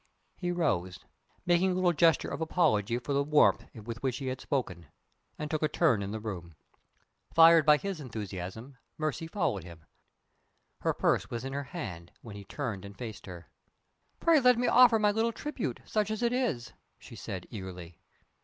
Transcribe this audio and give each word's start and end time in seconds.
He 0.35 0.51
rose 0.51 0.97
making 1.45 1.69
a 1.69 1.73
little 1.75 1.93
gesture 1.93 2.27
of 2.29 2.41
apology 2.41 2.97
for 2.97 3.13
the 3.13 3.21
warmth 3.23 3.65
with 3.75 4.01
which 4.01 4.17
he 4.17 4.25
had 4.29 4.41
spoken 4.41 4.87
and 5.37 5.51
took 5.51 5.61
a 5.61 5.67
turn 5.67 6.01
in 6.01 6.09
the 6.09 6.19
room. 6.19 6.55
Fired 7.35 7.67
by 7.67 7.77
his 7.77 7.99
enthusiasm, 7.99 8.77
Mercy 8.97 9.27
followed 9.27 9.63
him. 9.63 9.85
Her 10.79 10.95
purse 10.95 11.29
was 11.29 11.45
in 11.45 11.53
her 11.53 11.65
hand, 11.65 12.11
when 12.23 12.35
he 12.35 12.45
turned 12.45 12.83
and 12.83 12.97
faced 12.97 13.27
her. 13.27 13.51
"Pray 14.19 14.39
let 14.39 14.57
me 14.57 14.65
offer 14.67 14.97
my 14.97 15.11
little 15.11 15.31
tribute 15.31 15.81
such 15.85 16.09
as 16.09 16.23
it 16.23 16.33
is!" 16.33 16.73
she 16.97 17.15
said, 17.15 17.45
eagerly. 17.51 17.99